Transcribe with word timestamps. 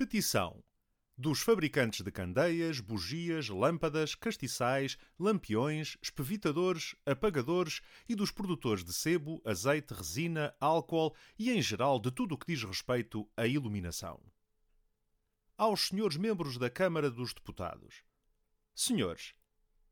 Petição 0.00 0.64
dos 1.14 1.42
fabricantes 1.42 2.00
de 2.00 2.10
candeias, 2.10 2.80
bugias, 2.80 3.50
lâmpadas, 3.50 4.14
castiçais, 4.14 4.96
lampiões, 5.18 5.98
espevitadores, 6.00 6.96
apagadores 7.04 7.82
e 8.08 8.14
dos 8.14 8.30
produtores 8.30 8.82
de 8.82 8.94
sebo, 8.94 9.42
azeite, 9.44 9.92
resina, 9.92 10.54
álcool 10.58 11.14
e, 11.38 11.50
em 11.50 11.60
geral, 11.60 12.00
de 12.00 12.10
tudo 12.10 12.34
o 12.34 12.38
que 12.38 12.46
diz 12.46 12.64
respeito 12.64 13.28
à 13.36 13.46
iluminação. 13.46 14.18
Aos 15.54 15.88
senhores 15.88 16.16
membros 16.16 16.56
da 16.56 16.70
Câmara 16.70 17.10
dos 17.10 17.34
Deputados. 17.34 18.02
Senhores, 18.74 19.34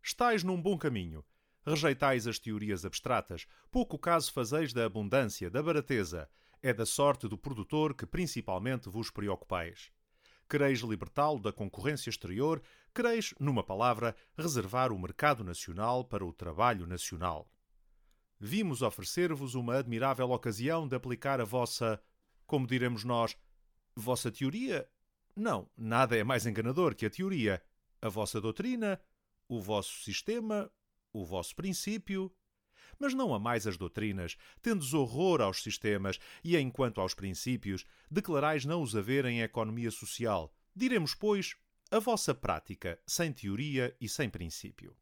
estais 0.02 0.42
num 0.42 0.58
bom 0.58 0.78
caminho. 0.78 1.22
Rejeitais 1.66 2.26
as 2.26 2.38
teorias 2.38 2.82
abstratas, 2.86 3.46
pouco 3.70 3.98
caso 3.98 4.32
fazeis 4.32 4.72
da 4.72 4.86
abundância, 4.86 5.50
da 5.50 5.62
barateza. 5.62 6.30
É 6.62 6.72
da 6.72 6.86
sorte 6.86 7.28
do 7.28 7.36
produtor 7.36 7.94
que 7.94 8.06
principalmente 8.06 8.88
vos 8.88 9.10
preocupais 9.10 9.92
quereis 10.48 10.80
libertá-lo 10.80 11.38
da 11.38 11.52
concorrência 11.52 12.10
exterior, 12.10 12.62
quereis, 12.94 13.34
numa 13.38 13.62
palavra, 13.62 14.16
reservar 14.36 14.92
o 14.92 14.98
mercado 14.98 15.44
nacional 15.44 16.04
para 16.04 16.24
o 16.24 16.32
trabalho 16.32 16.86
nacional. 16.86 17.50
Vimos 18.40 18.82
oferecer-vos 18.82 19.54
uma 19.54 19.76
admirável 19.76 20.30
ocasião 20.30 20.86
de 20.86 20.94
aplicar 20.94 21.40
a 21.40 21.44
vossa, 21.44 22.00
como 22.46 22.66
diremos 22.66 23.04
nós, 23.04 23.36
vossa 23.94 24.30
teoria? 24.30 24.88
Não, 25.34 25.68
nada 25.76 26.16
é 26.16 26.24
mais 26.24 26.46
enganador 26.46 26.94
que 26.94 27.06
a 27.06 27.10
teoria. 27.10 27.62
A 28.00 28.08
vossa 28.08 28.40
doutrina, 28.40 29.00
o 29.48 29.60
vosso 29.60 30.02
sistema, 30.02 30.70
o 31.12 31.24
vosso 31.24 31.54
princípio, 31.54 32.32
mas 32.98 33.14
não 33.14 33.34
amais 33.34 33.66
as 33.66 33.76
doutrinas, 33.76 34.36
tendes 34.62 34.94
horror 34.94 35.40
aos 35.40 35.62
sistemas, 35.62 36.18
e 36.44 36.56
enquanto 36.56 37.00
aos 37.00 37.14
princípios, 37.14 37.84
declarais 38.10 38.64
não 38.64 38.82
os 38.82 38.94
haver 38.94 39.24
em 39.24 39.42
economia 39.42 39.90
social. 39.90 40.54
Diremos, 40.74 41.14
pois, 41.14 41.56
a 41.90 41.98
vossa 41.98 42.34
prática, 42.34 43.00
sem 43.06 43.32
teoria 43.32 43.96
e 44.00 44.08
sem 44.08 44.28
princípio. 44.28 44.94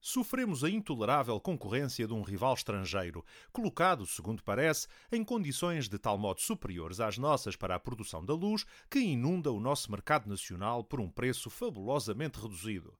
Sofremos 0.00 0.62
a 0.62 0.70
intolerável 0.70 1.40
concorrência 1.40 2.06
de 2.06 2.14
um 2.14 2.22
rival 2.22 2.54
estrangeiro, 2.54 3.24
colocado, 3.52 4.06
segundo 4.06 4.44
parece, 4.44 4.86
em 5.10 5.24
condições 5.24 5.88
de 5.88 5.98
tal 5.98 6.16
modo 6.16 6.40
superiores 6.40 7.00
às 7.00 7.18
nossas 7.18 7.56
para 7.56 7.74
a 7.74 7.80
produção 7.80 8.24
da 8.24 8.32
luz, 8.32 8.64
que 8.88 9.00
inunda 9.00 9.50
o 9.50 9.58
nosso 9.58 9.90
mercado 9.90 10.28
nacional 10.28 10.84
por 10.84 11.00
um 11.00 11.10
preço 11.10 11.50
fabulosamente 11.50 12.38
reduzido 12.38 12.96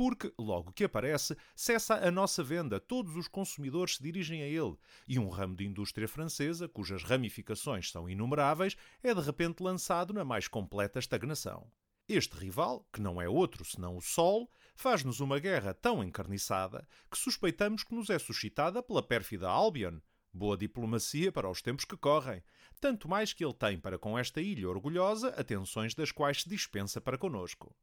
porque, 0.00 0.32
logo 0.38 0.72
que 0.72 0.84
aparece, 0.84 1.36
cessa 1.54 1.94
a 1.96 2.10
nossa 2.10 2.42
venda, 2.42 2.80
todos 2.80 3.14
os 3.16 3.28
consumidores 3.28 3.96
se 3.96 4.02
dirigem 4.02 4.40
a 4.40 4.46
ele, 4.46 4.74
e 5.06 5.18
um 5.18 5.28
ramo 5.28 5.54
de 5.54 5.66
indústria 5.66 6.08
francesa, 6.08 6.66
cujas 6.66 7.02
ramificações 7.02 7.90
são 7.90 8.08
inumeráveis, 8.08 8.78
é 9.02 9.12
de 9.12 9.20
repente 9.20 9.62
lançado 9.62 10.14
na 10.14 10.24
mais 10.24 10.48
completa 10.48 10.98
estagnação. 10.98 11.70
Este 12.08 12.34
rival, 12.34 12.88
que 12.90 13.02
não 13.02 13.20
é 13.20 13.28
outro 13.28 13.62
senão 13.62 13.94
o 13.94 14.00
Sol, 14.00 14.50
faz-nos 14.74 15.20
uma 15.20 15.38
guerra 15.38 15.74
tão 15.74 16.02
encarniçada 16.02 16.88
que 17.10 17.18
suspeitamos 17.18 17.84
que 17.84 17.94
nos 17.94 18.08
é 18.08 18.18
suscitada 18.18 18.82
pela 18.82 19.02
pérfida 19.02 19.50
Albion. 19.50 19.98
Boa 20.32 20.56
diplomacia 20.56 21.30
para 21.30 21.50
os 21.50 21.60
tempos 21.60 21.84
que 21.84 21.98
correm, 21.98 22.42
tanto 22.80 23.06
mais 23.06 23.34
que 23.34 23.44
ele 23.44 23.52
tem 23.52 23.78
para 23.78 23.98
com 23.98 24.18
esta 24.18 24.40
ilha 24.40 24.66
orgulhosa 24.66 25.28
atenções 25.36 25.94
das 25.94 26.10
quais 26.10 26.40
se 26.40 26.48
dispensa 26.48 27.02
para 27.02 27.18
conosco 27.18 27.76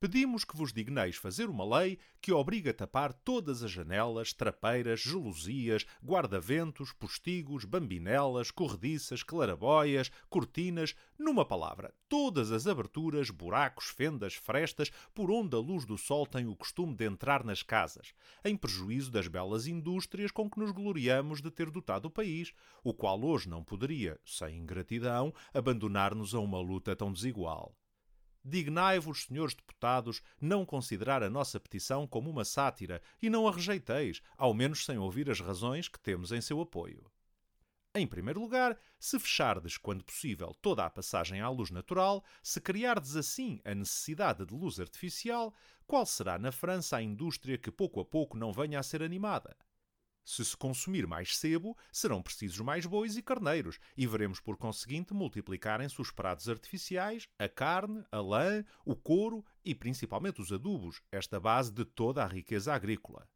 pedimos 0.00 0.44
que 0.44 0.56
vos 0.56 0.72
digneis 0.72 1.16
fazer 1.16 1.48
uma 1.48 1.78
lei 1.78 1.98
que 2.20 2.32
obriga 2.32 2.70
a 2.70 2.74
tapar 2.74 3.12
todas 3.12 3.62
as 3.62 3.70
janelas, 3.70 4.32
trapeiras, 4.32 5.00
gelosias, 5.00 5.86
guarda-ventos, 6.02 6.92
postigos, 6.92 7.64
bambinelas, 7.64 8.50
corrediças, 8.50 9.22
clarabóias, 9.22 10.10
cortinas, 10.28 10.94
numa 11.18 11.44
palavra, 11.44 11.94
todas 12.08 12.50
as 12.50 12.66
aberturas, 12.66 13.30
buracos, 13.30 13.86
fendas, 13.86 14.34
frestas, 14.34 14.90
por 15.14 15.30
onde 15.30 15.54
a 15.54 15.58
luz 15.58 15.84
do 15.84 15.96
sol 15.96 16.26
tem 16.26 16.46
o 16.46 16.56
costume 16.56 16.94
de 16.94 17.04
entrar 17.04 17.44
nas 17.44 17.62
casas, 17.62 18.12
em 18.44 18.56
prejuízo 18.56 19.10
das 19.10 19.28
belas 19.28 19.66
indústrias 19.66 20.30
com 20.30 20.50
que 20.50 20.58
nos 20.58 20.70
gloriamos 20.70 21.40
de 21.40 21.50
ter 21.50 21.70
dotado 21.70 22.06
o 22.06 22.10
país, 22.10 22.52
o 22.82 22.92
qual 22.92 23.22
hoje 23.22 23.48
não 23.48 23.62
poderia, 23.62 24.18
sem 24.24 24.58
ingratidão, 24.58 25.32
abandonar-nos 25.52 26.34
a 26.34 26.40
uma 26.40 26.60
luta 26.60 26.94
tão 26.96 27.12
desigual. 27.12 27.74
Dignai-vos, 28.44 29.24
senhores 29.24 29.54
deputados, 29.54 30.20
não 30.38 30.66
considerar 30.66 31.22
a 31.22 31.30
nossa 31.30 31.58
petição 31.58 32.06
como 32.06 32.28
uma 32.28 32.44
sátira 32.44 33.00
e 33.22 33.30
não 33.30 33.48
a 33.48 33.52
rejeiteis, 33.52 34.20
ao 34.36 34.52
menos 34.52 34.84
sem 34.84 34.98
ouvir 34.98 35.30
as 35.30 35.40
razões 35.40 35.88
que 35.88 35.98
temos 35.98 36.30
em 36.30 36.42
seu 36.42 36.60
apoio. 36.60 37.10
Em 37.96 38.06
primeiro 38.06 38.40
lugar, 38.40 38.76
se 38.98 39.18
fechardes, 39.20 39.78
quando 39.78 40.02
possível, 40.04 40.52
toda 40.60 40.84
a 40.84 40.90
passagem 40.90 41.40
à 41.40 41.48
luz 41.48 41.70
natural, 41.70 42.24
se 42.42 42.60
criardes 42.60 43.14
assim 43.14 43.60
a 43.64 43.72
necessidade 43.72 44.44
de 44.44 44.52
luz 44.52 44.80
artificial, 44.80 45.54
qual 45.86 46.04
será 46.04 46.36
na 46.36 46.50
França 46.50 46.96
a 46.96 47.02
indústria 47.02 47.56
que 47.56 47.70
pouco 47.70 48.00
a 48.00 48.04
pouco 48.04 48.36
não 48.36 48.52
venha 48.52 48.80
a 48.80 48.82
ser 48.82 49.00
animada? 49.00 49.56
Se 50.24 50.42
se 50.42 50.56
consumir 50.56 51.06
mais 51.06 51.36
sebo, 51.36 51.76
serão 51.92 52.22
precisos 52.22 52.58
mais 52.60 52.86
bois 52.86 53.16
e 53.16 53.22
carneiros, 53.22 53.78
e 53.94 54.06
veremos 54.06 54.40
por 54.40 54.56
conseguinte 54.56 55.12
multiplicarem-se 55.12 56.00
os 56.00 56.10
pratos 56.10 56.48
artificiais, 56.48 57.28
a 57.38 57.46
carne, 57.46 58.02
a 58.10 58.20
lã, 58.20 58.64
o 58.86 58.96
couro 58.96 59.44
e 59.62 59.74
principalmente 59.74 60.40
os 60.40 60.50
adubos, 60.50 61.02
esta 61.12 61.38
base 61.38 61.70
de 61.70 61.84
toda 61.84 62.24
a 62.24 62.26
riqueza 62.26 62.72
agrícola. 62.72 63.28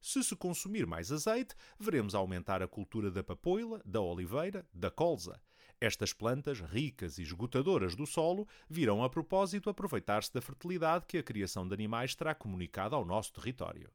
Se 0.00 0.24
se 0.24 0.34
consumir 0.34 0.86
mais 0.86 1.12
azeite, 1.12 1.54
veremos 1.78 2.14
aumentar 2.14 2.62
a 2.62 2.66
cultura 2.66 3.10
da 3.10 3.22
papoila, 3.22 3.80
da 3.84 4.00
oliveira, 4.00 4.66
da 4.72 4.90
colza. 4.90 5.40
Estas 5.78 6.12
plantas, 6.12 6.60
ricas 6.60 7.18
e 7.18 7.22
esgotadoras 7.22 7.94
do 7.94 8.06
solo, 8.06 8.48
virão 8.68 9.04
a 9.04 9.10
propósito 9.10 9.68
aproveitar-se 9.68 10.32
da 10.32 10.40
fertilidade 10.40 11.06
que 11.06 11.18
a 11.18 11.22
criação 11.22 11.68
de 11.68 11.74
animais 11.74 12.14
terá 12.14 12.34
comunicado 12.34 12.96
ao 12.96 13.04
nosso 13.04 13.32
território. 13.32 13.92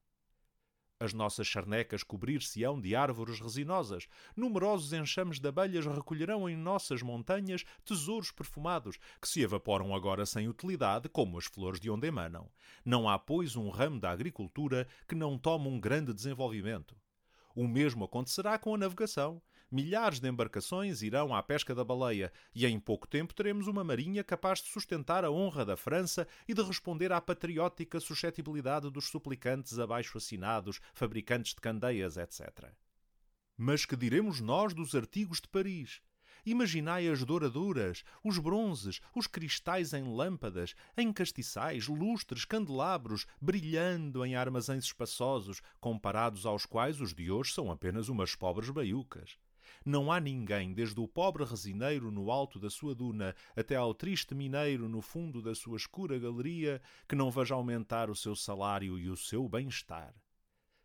As 1.00 1.14
nossas 1.14 1.46
charnecas 1.46 2.02
cobrir-se-ão 2.02 2.82
de 2.82 2.96
árvores 2.96 3.40
resinosas. 3.40 4.08
Numerosos 4.36 4.94
enxames 4.94 5.40
de 5.40 5.48
abelhas 5.48 5.86
recolherão 5.86 6.50
em 6.50 6.58
nossas 6.58 7.04
montanhas 7.04 7.64
tesouros 7.86 8.32
perfumados, 8.32 8.98
que 9.22 9.30
se 9.30 9.42
evaporam 9.42 9.94
agora 9.94 10.26
sem 10.26 10.50
utilidade, 10.50 11.08
como 11.08 11.38
as 11.38 11.46
flores 11.46 11.80
de 11.80 11.92
onde 11.92 12.08
emanam. 12.08 12.50
Não 12.84 13.08
há, 13.08 13.20
pois, 13.20 13.56
um 13.56 13.70
ramo 13.70 14.00
da 14.00 14.10
agricultura 14.10 14.88
que 15.08 15.14
não 15.14 15.38
tome 15.38 15.68
um 15.68 15.80
grande 15.80 16.12
desenvolvimento. 16.12 16.96
O 17.54 17.68
mesmo 17.68 18.06
acontecerá 18.06 18.58
com 18.58 18.74
a 18.74 18.78
navegação 18.78 19.40
milhares 19.72 20.20
de 20.20 20.30
embarcações 20.30 21.02
irão 21.02 21.36
à 21.36 21.44
pesca 21.44 21.76
da 21.76 21.84
baleia 21.84 22.32
e 22.56 22.66
em 22.66 22.80
pouco 22.80 23.08
tempo 23.08 23.34
teremos 23.34 23.68
uma 23.68 23.84
marinha 23.84 24.24
capaz 24.24 24.62
de 24.62 24.70
sustentar 24.70 25.26
a 25.26 25.32
honra 25.32 25.66
da 25.66 25.76
França 25.76 26.28
e 26.48 26.54
de 26.54 26.62
responder 26.62 27.12
à 27.12 27.20
patriótica 27.20 28.00
suscetibilidade 28.00 28.90
dos 28.90 29.10
suplicantes 29.10 29.78
abaixo 29.80 30.18
assinados, 30.18 30.80
fabricantes 30.94 31.54
de 31.54 31.62
candeias, 31.62 32.18
etc. 32.18 32.72
Mas 33.58 33.86
que 33.86 33.96
diremos 33.96 34.40
nós 34.40 34.74
dos 34.74 34.96
artigos 34.96 35.42
de 35.42 35.48
Paris? 35.48 36.02
Imaginai 36.46 37.10
as 37.10 37.26
douraduras, 37.26 38.06
os 38.24 38.38
bronzes, 38.38 39.02
os 39.14 39.28
cristais 39.28 39.92
em 39.92 40.16
lâmpadas, 40.16 40.76
em 40.96 41.12
castiçais, 41.12 41.88
lustres, 41.90 42.46
candelabros, 42.46 43.26
brilhando 43.42 44.24
em 44.24 44.34
armazéns 44.34 44.86
espaçosos, 44.86 45.62
comparados 45.78 46.46
aos 46.46 46.66
quais 46.66 47.02
os 47.02 47.14
de 47.14 47.30
hoje 47.30 47.52
são 47.52 47.70
apenas 47.70 48.08
umas 48.08 48.34
pobres 48.34 48.70
baiucas. 48.70 49.38
Não 49.88 50.12
há 50.12 50.20
ninguém, 50.20 50.74
desde 50.74 51.00
o 51.00 51.08
pobre 51.08 51.46
resineiro 51.46 52.12
no 52.12 52.30
alto 52.30 52.60
da 52.60 52.70
sua 52.70 52.94
duna 52.94 53.34
até 53.56 53.78
ao 53.78 53.94
triste 53.94 54.36
mineiro 54.36 54.90
no 54.90 55.02
fundo 55.02 55.42
da 55.42 55.56
sua 55.56 55.78
escura 55.78 56.20
galeria, 56.20 56.82
que 57.08 57.16
não 57.16 57.32
veja 57.32 57.56
aumentar 57.56 58.10
o 58.10 58.16
seu 58.16 58.36
salário 58.36 59.00
e 59.00 59.10
o 59.10 59.16
seu 59.16 59.48
bem-estar. 59.48 60.14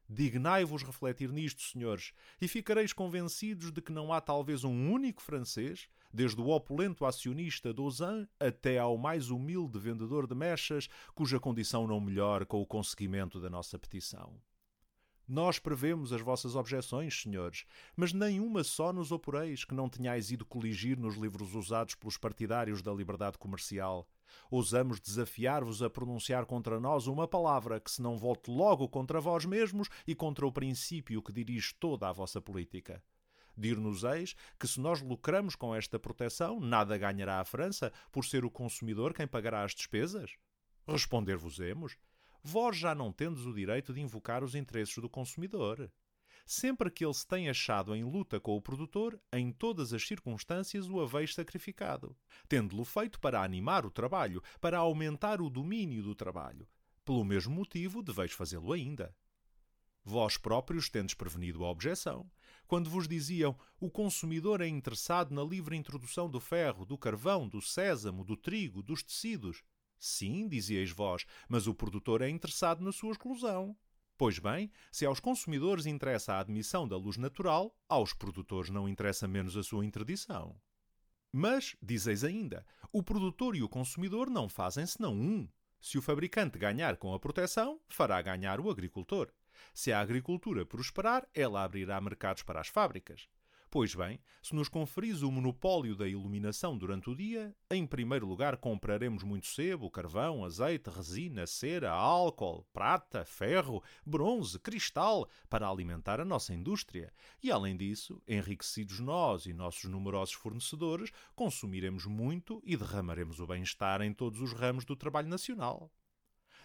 Dignai-vos 0.09 0.85
refletir 0.85 1.33
nisto, 1.33 1.63
senhores, 1.63 2.13
e 2.41 2.47
ficareis 2.47 2.93
convencidos 2.93 3.73
de 3.73 3.83
que 3.83 3.91
não 3.91 4.13
há 4.13 4.21
talvez 4.21 4.63
um 4.63 4.93
único 4.93 5.21
francês, 5.21 5.89
desde 6.13 6.41
o 6.41 6.51
opulento 6.51 7.05
acionista 7.05 7.75
Dozan 7.75 8.29
até 8.39 8.79
ao 8.79 8.97
mais 8.97 9.31
humilde 9.31 9.81
vendedor 9.81 10.29
de 10.29 10.37
mechas, 10.37 10.89
cuja 11.13 11.41
condição 11.41 11.89
não 11.89 12.01
melhore 12.01 12.47
com 12.47 12.63
o 12.63 12.67
conseguimento 12.67 13.41
da 13.41 13.51
nossa 13.51 13.77
petição. 13.77 14.41
Nós 15.29 15.59
prevemos 15.59 16.13
as 16.13 16.21
vossas 16.21 16.57
objeções, 16.57 17.23
senhores, 17.23 17.65
mas 17.97 18.13
nenhuma 18.13 18.65
só 18.65 18.93
nos 18.93 19.13
oporeis 19.13 19.65
que 19.65 19.75
não 19.75 19.89
tenhais 19.89 20.31
ido 20.31 20.45
coligir 20.45 20.99
nos 20.99 21.17
livros 21.17 21.55
usados 21.55 21.95
pelos 21.95 22.19
partidários 22.19 22.83
da 22.83 22.93
liberdade 22.93 23.39
comercial. 23.39 24.09
Ousamos 24.51 25.01
desafiar-vos 25.01 25.83
a 25.83 25.91
pronunciar 25.91 26.45
contra 26.45 26.81
nós 26.81 27.07
uma 27.07 27.29
palavra 27.29 27.79
que 27.79 27.91
se 27.91 28.03
não 28.03 28.17
volte 28.17 28.51
logo 28.51 28.89
contra 28.89 29.21
vós 29.21 29.45
mesmos 29.45 29.89
e 30.07 30.15
contra 30.15 30.47
o 30.47 30.53
princípio 30.53 31.23
que 31.23 31.33
dirige 31.33 31.75
toda 31.75 32.09
a 32.09 32.13
vossa 32.13 32.41
política. 32.41 33.03
Dir-nos-eis 33.57 34.35
que 34.59 34.67
se 34.67 34.81
nós 34.81 35.03
lucramos 35.03 35.55
com 35.55 35.75
esta 35.75 35.99
proteção, 35.99 36.59
nada 36.59 36.97
ganhará 36.97 37.41
a 37.41 37.45
França 37.45 37.93
por 38.11 38.25
ser 38.25 38.45
o 38.45 38.51
consumidor 38.51 39.13
quem 39.13 39.27
pagará 39.27 39.63
as 39.63 39.75
despesas? 39.75 40.37
Responder-vos-emos 40.87 41.97
vós 42.43 42.77
já 42.77 42.95
não 42.95 43.13
tendes 43.13 43.45
o 43.47 43.55
direito 43.55 43.93
de 43.93 44.01
invocar 44.01 44.43
os 44.43 44.55
interesses 44.55 44.99
do 44.99 45.09
consumidor. 45.09 45.91
sempre 46.45 46.91
que 46.91 47.05
ele 47.05 47.15
se 47.15 47.27
tem 47.27 47.49
achado 47.49 47.95
em 47.95 48.05
luta 48.05 48.41
com 48.41 48.57
o 48.57 48.63
produtor, 48.63 49.21
em 49.33 49.53
todas 49.53 49.93
as 49.93 50.07
circunstâncias 50.07 50.89
o 50.89 51.01
haveis 51.01 51.35
sacrificado, 51.35 52.17
tendo-lo 52.49 52.85
feito 52.85 53.21
para 53.21 53.43
animar 53.43 53.87
o 53.87 53.91
trabalho, 53.91 54.43
para 54.61 54.79
aumentar 54.79 55.41
o 55.41 55.49
domínio 55.49 56.03
do 56.03 56.15
trabalho. 56.15 56.67
Pelo 57.05 57.25
mesmo 57.25 57.55
motivo, 57.55 58.03
deveis 58.03 58.33
fazê-lo 58.33 58.73
ainda. 58.73 59.15
Vós 60.05 60.37
próprios 60.37 60.89
tendes 60.89 61.15
prevenido 61.15 61.65
a 61.65 61.71
objeção, 61.71 62.29
quando 62.67 62.91
vos 62.91 63.07
diziam 63.07 63.57
o 63.79 63.91
consumidor 63.91 64.61
é 64.61 64.67
interessado 64.67 65.35
na 65.35 65.45
livre 65.45 65.77
introdução 65.77 66.29
do 66.29 66.41
ferro, 66.41 66.85
do 66.85 66.99
carvão, 66.99 67.49
do 67.49 67.61
sésamo, 67.61 68.25
do 68.25 68.37
trigo, 68.37 68.83
dos 68.83 69.03
tecidos. 69.03 69.63
Sim, 70.03 70.49
dizieis 70.49 70.91
vós, 70.91 71.25
mas 71.49 71.69
o 71.69 71.75
produtor 71.75 72.23
é 72.23 72.29
interessado 72.29 72.83
na 72.83 72.91
sua 72.91 73.13
exclusão. 73.13 73.77
Pois 74.19 74.37
bem, 74.37 74.69
se 74.91 75.07
aos 75.07 75.21
consumidores 75.21 75.87
interessa 75.87 76.33
a 76.33 76.41
admissão 76.41 76.89
da 76.89 76.97
luz 76.97 77.17
natural, 77.17 77.73
aos 77.89 78.13
produtores 78.13 78.69
não 78.69 78.89
interessa 78.89 79.29
menos 79.29 79.57
a 79.57 79.63
sua 79.63 79.87
interdição. 79.87 80.61
Mas, 81.31 81.77
dizeis 81.81 82.25
ainda, 82.25 82.67
o 82.93 83.01
produtor 83.01 83.55
e 83.55 83.63
o 83.63 83.69
consumidor 83.69 84.29
não 84.29 84.49
fazem 84.49 84.85
senão 84.87 85.15
um. 85.15 85.49
Se 85.81 85.97
o 85.97 86.03
fabricante 86.03 86.59
ganhar 86.59 86.97
com 86.97 87.15
a 87.15 87.21
proteção, 87.21 87.81
fará 87.89 88.21
ganhar 88.21 88.59
o 88.59 88.69
agricultor. 88.69 89.33
Se 89.73 89.93
a 89.93 90.01
agricultura 90.01 90.67
prosperar, 90.67 91.25
ela 91.33 91.63
abrirá 91.63 92.01
mercados 92.01 92.43
para 92.43 92.61
as 92.61 92.67
fábricas. 92.67 93.29
Pois 93.73 93.95
bem, 93.95 94.21
se 94.43 94.55
nos 94.55 94.69
conferis 94.69 95.23
o 95.23 95.33
monopólio 95.33 95.97
da 95.97 96.07
iluminação 96.07 96.77
durante 96.77 97.09
o 97.09 97.17
dia, 97.17 97.57
em 97.71 97.87
primeiro 97.87 98.27
lugar 98.27 98.59
compraremos 98.59 99.23
muito 99.23 99.47
sebo, 99.47 99.91
carvão, 99.91 100.45
azeite, 100.45 100.91
resina, 100.91 101.47
cera, 101.47 101.91
álcool, 101.91 102.67
prata, 102.71 103.25
ferro, 103.25 103.83
bronze, 104.05 104.59
cristal, 104.59 105.27
para 105.49 105.67
alimentar 105.67 106.21
a 106.21 106.25
nossa 106.25 106.53
indústria. 106.53 107.15
E 107.43 107.51
além 107.51 107.75
disso, 107.75 108.21
enriquecidos 108.29 109.01
nós 109.01 109.47
e 109.47 109.55
nossos 109.55 109.85
numerosos 109.85 110.35
fornecedores, 110.35 111.11
consumiremos 111.35 112.05
muito 112.05 112.63
e 112.67 112.77
derramaremos 112.77 113.41
o 113.41 113.47
bem-estar 113.47 114.03
em 114.03 114.13
todos 114.13 114.43
os 114.43 114.53
ramos 114.53 114.85
do 114.85 114.95
trabalho 114.95 115.31
nacional. 115.31 115.91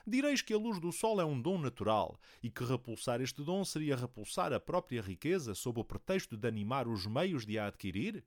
Direis 0.09 0.41
que 0.41 0.53
a 0.53 0.57
luz 0.57 0.79
do 0.79 0.89
sol 0.89 1.19
é 1.19 1.25
um 1.25 1.41
dom 1.41 1.57
natural 1.57 2.17
e 2.41 2.49
que 2.49 2.63
repulsar 2.63 3.19
este 3.19 3.43
dom 3.43 3.65
seria 3.65 3.93
repulsar 3.93 4.53
a 4.53 4.59
própria 4.59 5.01
riqueza 5.01 5.53
sob 5.53 5.81
o 5.81 5.83
pretexto 5.83 6.37
de 6.37 6.47
animar 6.47 6.87
os 6.87 7.05
meios 7.05 7.45
de 7.45 7.59
a 7.59 7.67
adquirir? 7.67 8.23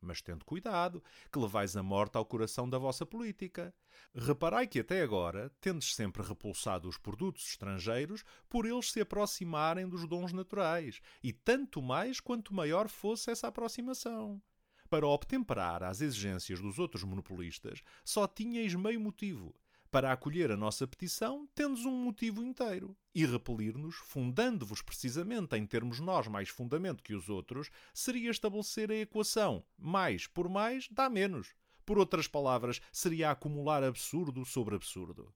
Mas 0.00 0.22
tendo 0.22 0.42
cuidado, 0.42 1.04
que 1.30 1.38
levais 1.38 1.76
a 1.76 1.82
morte 1.82 2.16
ao 2.16 2.24
coração 2.24 2.66
da 2.66 2.78
vossa 2.78 3.04
política. 3.04 3.74
Reparai 4.14 4.66
que 4.66 4.80
até 4.80 5.02
agora 5.02 5.52
tendes 5.60 5.94
sempre 5.94 6.22
repulsado 6.22 6.88
os 6.88 6.96
produtos 6.96 7.46
estrangeiros 7.46 8.24
por 8.48 8.64
eles 8.64 8.90
se 8.90 9.02
aproximarem 9.02 9.86
dos 9.86 10.08
dons 10.08 10.32
naturais, 10.32 10.98
e 11.22 11.30
tanto 11.30 11.82
mais 11.82 12.20
quanto 12.20 12.54
maior 12.54 12.88
fosse 12.88 13.30
essa 13.30 13.48
aproximação. 13.48 14.40
Para 14.88 15.06
obtemperar 15.06 15.82
às 15.82 16.00
exigências 16.00 16.58
dos 16.58 16.78
outros 16.78 17.04
monopolistas, 17.04 17.82
só 18.02 18.26
tinhais 18.26 18.74
meio 18.74 19.00
motivo, 19.00 19.54
para 19.92 20.10
acolher 20.10 20.50
a 20.50 20.56
nossa 20.56 20.86
petição, 20.86 21.46
tendes 21.54 21.84
um 21.84 21.92
motivo 21.92 22.42
inteiro. 22.42 22.96
E 23.14 23.26
repelir-nos, 23.26 23.94
fundando-vos 23.96 24.80
precisamente 24.80 25.54
em 25.54 25.66
termos 25.66 26.00
nós 26.00 26.26
mais 26.26 26.48
fundamento 26.48 27.02
que 27.02 27.14
os 27.14 27.28
outros, 27.28 27.70
seria 27.92 28.30
estabelecer 28.30 28.90
a 28.90 28.94
equação 28.94 29.62
mais 29.76 30.26
por 30.26 30.48
mais 30.48 30.88
dá 30.90 31.10
menos. 31.10 31.54
Por 31.84 31.98
outras 31.98 32.26
palavras, 32.26 32.80
seria 32.90 33.30
acumular 33.30 33.84
absurdo 33.84 34.46
sobre 34.46 34.76
absurdo. 34.76 35.30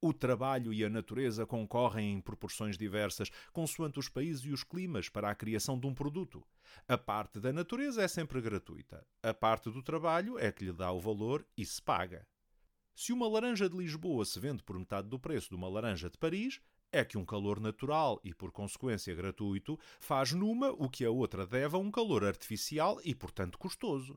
O 0.00 0.14
trabalho 0.14 0.72
e 0.72 0.82
a 0.82 0.88
natureza 0.88 1.44
concorrem 1.44 2.14
em 2.14 2.20
proporções 2.22 2.78
diversas, 2.78 3.30
consoante 3.52 3.98
os 3.98 4.08
países 4.08 4.42
e 4.46 4.52
os 4.52 4.64
climas, 4.64 5.10
para 5.10 5.28
a 5.28 5.34
criação 5.34 5.78
de 5.78 5.86
um 5.86 5.94
produto. 5.94 6.42
A 6.88 6.96
parte 6.96 7.38
da 7.38 7.52
natureza 7.52 8.02
é 8.02 8.08
sempre 8.08 8.40
gratuita. 8.40 9.06
A 9.22 9.34
parte 9.34 9.70
do 9.70 9.82
trabalho 9.82 10.38
é 10.38 10.50
que 10.50 10.64
lhe 10.64 10.72
dá 10.72 10.90
o 10.92 11.00
valor 11.00 11.46
e 11.56 11.64
se 11.66 11.82
paga. 11.82 12.26
Se 12.94 13.12
uma 13.12 13.28
laranja 13.28 13.68
de 13.68 13.76
Lisboa 13.76 14.24
se 14.24 14.38
vende 14.38 14.62
por 14.62 14.78
metade 14.78 15.08
do 15.08 15.18
preço 15.18 15.48
de 15.48 15.56
uma 15.56 15.68
laranja 15.68 16.08
de 16.08 16.16
Paris, 16.16 16.60
é 16.92 17.04
que 17.04 17.18
um 17.18 17.24
calor 17.24 17.58
natural 17.58 18.20
e, 18.22 18.32
por 18.32 18.52
consequência, 18.52 19.12
gratuito 19.16 19.76
faz 19.98 20.30
numa 20.30 20.70
o 20.70 20.88
que 20.88 21.04
a 21.04 21.10
outra 21.10 21.44
deve 21.44 21.74
a 21.74 21.78
um 21.78 21.90
calor 21.90 22.24
artificial 22.24 23.00
e, 23.04 23.12
portanto, 23.12 23.58
custoso. 23.58 24.16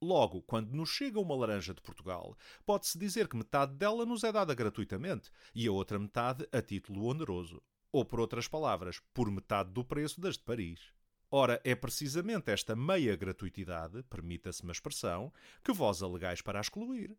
Logo, 0.00 0.40
quando 0.40 0.72
nos 0.72 0.88
chega 0.88 1.20
uma 1.20 1.36
laranja 1.36 1.74
de 1.74 1.82
Portugal, 1.82 2.34
pode-se 2.64 2.98
dizer 2.98 3.28
que 3.28 3.36
metade 3.36 3.74
dela 3.74 4.06
nos 4.06 4.24
é 4.24 4.32
dada 4.32 4.54
gratuitamente 4.54 5.30
e 5.54 5.66
a 5.66 5.72
outra 5.72 5.98
metade 5.98 6.48
a 6.50 6.62
título 6.62 7.04
oneroso. 7.04 7.62
Ou, 7.92 8.06
por 8.06 8.20
outras 8.20 8.48
palavras, 8.48 9.00
por 9.12 9.30
metade 9.30 9.70
do 9.70 9.84
preço 9.84 10.18
das 10.18 10.38
de 10.38 10.44
Paris. 10.44 10.80
Ora, 11.30 11.60
é 11.62 11.74
precisamente 11.74 12.50
esta 12.50 12.74
meia 12.74 13.14
gratuitidade, 13.16 14.02
permita-se 14.04 14.62
uma 14.62 14.72
expressão, 14.72 15.32
que 15.62 15.72
vós 15.72 16.02
alegais 16.02 16.40
para 16.40 16.60
excluir. 16.60 17.14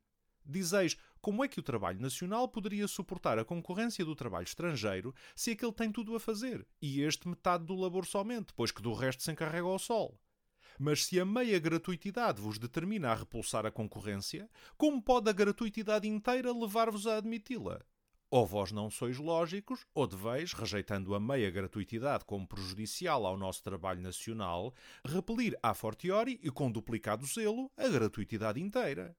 Dizeis 0.46 0.96
como 1.20 1.44
é 1.44 1.48
que 1.48 1.60
o 1.60 1.64
trabalho 1.64 2.00
nacional 2.00 2.48
poderia 2.48 2.88
suportar 2.88 3.40
a 3.40 3.44
concorrência 3.44 4.06
do 4.06 4.16
trabalho 4.16 4.44
estrangeiro 4.44 5.14
se 5.36 5.52
aquele 5.52 5.72
tem 5.72 5.92
tudo 5.92 6.16
a 6.16 6.20
fazer, 6.20 6.68
e 6.80 7.02
este 7.02 7.28
metade 7.28 7.66
do 7.66 7.76
labor 7.76 8.06
somente, 8.06 8.54
pois 8.56 8.72
que 8.72 8.82
do 8.82 8.94
resto 8.94 9.24
se 9.24 9.32
encarrega 9.32 9.66
ao 9.66 9.80
sol. 9.80 10.20
Mas 10.78 11.06
se 11.06 11.20
a 11.20 11.26
meia 11.26 11.58
gratuitidade 11.58 12.42
vos 12.42 12.60
determina 12.60 13.10
a 13.10 13.16
repulsar 13.16 13.66
a 13.66 13.72
concorrência, 13.72 14.48
como 14.78 15.02
pode 15.02 15.30
a 15.30 15.34
gratuitidade 15.34 16.08
inteira 16.08 16.54
levar-vos 16.54 17.08
a 17.08 17.18
admiti-la? 17.18 17.82
Ou 18.30 18.46
vós 18.46 18.72
não 18.72 18.92
sois 18.92 19.18
lógicos, 19.18 19.86
ou 19.94 20.06
deveis, 20.06 20.52
rejeitando 20.52 21.16
a 21.16 21.20
meia 21.20 21.50
gratuitidade 21.50 22.26
como 22.26 22.48
prejudicial 22.48 23.26
ao 23.26 23.38
nosso 23.38 23.64
trabalho 23.64 24.02
nacional, 24.02 24.74
repelir 25.06 25.58
a 25.64 25.74
fortiori 25.74 26.40
e 26.44 26.52
com 26.52 26.70
duplicado 26.70 27.26
zelo 27.26 27.72
a 27.78 27.88
gratuitidade 27.88 28.62
inteira. 28.62 29.16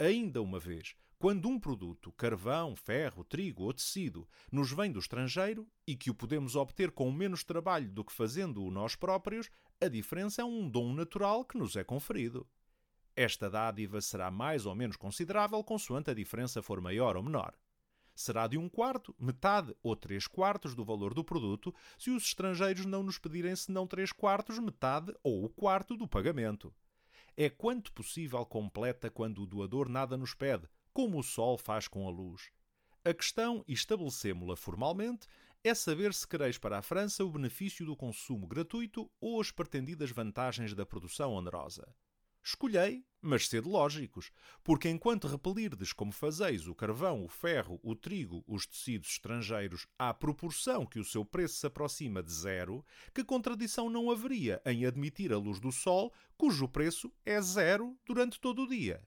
Ainda 0.00 0.40
uma 0.40 0.60
vez, 0.60 0.94
quando 1.18 1.48
um 1.48 1.58
produto, 1.58 2.12
carvão, 2.12 2.76
ferro, 2.76 3.24
trigo 3.24 3.64
ou 3.64 3.74
tecido, 3.74 4.28
nos 4.52 4.70
vem 4.70 4.92
do 4.92 5.00
estrangeiro 5.00 5.66
e 5.84 5.96
que 5.96 6.08
o 6.08 6.14
podemos 6.14 6.54
obter 6.54 6.92
com 6.92 7.10
menos 7.10 7.42
trabalho 7.42 7.90
do 7.90 8.04
que 8.04 8.12
fazendo-o 8.12 8.70
nós 8.70 8.94
próprios, 8.94 9.50
a 9.80 9.88
diferença 9.88 10.40
é 10.40 10.44
um 10.44 10.70
dom 10.70 10.92
natural 10.92 11.44
que 11.44 11.58
nos 11.58 11.74
é 11.74 11.82
conferido. 11.82 12.46
Esta 13.16 13.50
dádiva 13.50 14.00
será 14.00 14.30
mais 14.30 14.66
ou 14.66 14.74
menos 14.76 14.96
considerável 14.96 15.64
consoante 15.64 16.12
a 16.12 16.14
diferença 16.14 16.62
for 16.62 16.80
maior 16.80 17.16
ou 17.16 17.22
menor. 17.24 17.52
Será 18.14 18.46
de 18.46 18.56
um 18.56 18.68
quarto, 18.68 19.12
metade 19.18 19.74
ou 19.82 19.96
três 19.96 20.28
quartos 20.28 20.76
do 20.76 20.84
valor 20.84 21.12
do 21.12 21.24
produto 21.24 21.74
se 21.98 22.10
os 22.10 22.22
estrangeiros 22.22 22.86
não 22.86 23.02
nos 23.02 23.18
pedirem 23.18 23.56
senão 23.56 23.84
três 23.84 24.12
quartos, 24.12 24.60
metade 24.60 25.12
ou 25.24 25.44
o 25.44 25.48
quarto 25.48 25.96
do 25.96 26.06
pagamento 26.06 26.72
é 27.40 27.48
quanto 27.48 27.92
possível 27.92 28.44
completa 28.44 29.08
quando 29.08 29.40
o 29.40 29.46
doador 29.46 29.88
nada 29.88 30.16
nos 30.16 30.34
pede, 30.34 30.68
como 30.92 31.20
o 31.20 31.22
sol 31.22 31.56
faz 31.56 31.86
com 31.86 32.04
a 32.08 32.10
luz. 32.10 32.50
A 33.04 33.14
questão, 33.14 33.64
e 33.68 33.74
estabelecemo-la 33.74 34.56
formalmente, 34.56 35.28
é 35.62 35.72
saber 35.72 36.12
se 36.12 36.26
quereis 36.26 36.58
para 36.58 36.78
a 36.78 36.82
França 36.82 37.24
o 37.24 37.30
benefício 37.30 37.86
do 37.86 37.96
consumo 37.96 38.44
gratuito 38.44 39.08
ou 39.20 39.40
as 39.40 39.52
pretendidas 39.52 40.10
vantagens 40.10 40.74
da 40.74 40.84
produção 40.84 41.32
onerosa. 41.32 41.86
Escolhei, 42.44 43.04
mas 43.20 43.48
sede 43.48 43.68
lógicos, 43.68 44.30
porque 44.62 44.88
enquanto 44.88 45.26
repelirdes 45.26 45.92
como 45.92 46.12
fazeis 46.12 46.66
o 46.66 46.74
carvão, 46.74 47.24
o 47.24 47.28
ferro, 47.28 47.80
o 47.82 47.94
trigo, 47.94 48.44
os 48.46 48.66
tecidos 48.66 49.10
estrangeiros 49.10 49.86
à 49.98 50.14
proporção 50.14 50.86
que 50.86 51.00
o 51.00 51.04
seu 51.04 51.24
preço 51.24 51.56
se 51.56 51.66
aproxima 51.66 52.22
de 52.22 52.32
zero, 52.32 52.84
que 53.14 53.24
contradição 53.24 53.90
não 53.90 54.10
haveria 54.10 54.62
em 54.64 54.86
admitir 54.86 55.32
a 55.32 55.38
luz 55.38 55.58
do 55.58 55.72
sol, 55.72 56.12
cujo 56.36 56.68
preço 56.68 57.12
é 57.24 57.40
zero 57.40 57.98
durante 58.04 58.40
todo 58.40 58.62
o 58.62 58.68
dia? 58.68 59.02